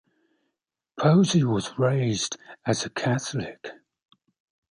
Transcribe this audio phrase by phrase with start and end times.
[0.99, 3.69] Posey was raised as a Catholic.